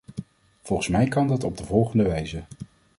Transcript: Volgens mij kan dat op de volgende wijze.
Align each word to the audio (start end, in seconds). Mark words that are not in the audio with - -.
Volgens 0.61 0.87
mij 0.87 1.07
kan 1.07 1.27
dat 1.27 1.43
op 1.43 1.57
de 1.57 1.65
volgende 1.65 2.03
wijze. 2.03 2.43